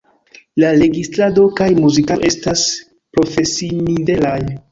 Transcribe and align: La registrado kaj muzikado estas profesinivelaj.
La 0.61 0.69
registrado 0.83 1.43
kaj 1.59 1.67
muzikado 1.81 2.25
estas 2.31 2.65
profesinivelaj. 3.17 4.37